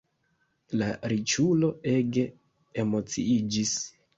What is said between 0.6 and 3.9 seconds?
La riĉulo ege emociiĝis.